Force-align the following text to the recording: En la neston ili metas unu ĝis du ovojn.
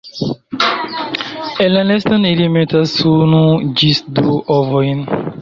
En 1.65 1.69
la 1.75 1.83
neston 1.89 2.25
ili 2.31 2.47
metas 2.57 2.95
unu 3.13 3.43
ĝis 3.83 4.03
du 4.21 4.35
ovojn. 4.59 5.07